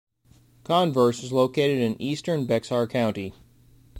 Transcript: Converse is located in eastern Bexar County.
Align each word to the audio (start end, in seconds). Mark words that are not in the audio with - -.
Converse 0.63 1.21
is 1.21 1.31
located 1.31 1.77
in 1.77 2.01
eastern 2.01 2.47
Bexar 2.47 2.87
County. 2.87 3.35